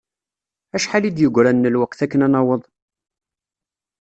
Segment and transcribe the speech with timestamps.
[0.75, 2.61] Acḥal i d-yegran n lweqt akken ad naweḍ?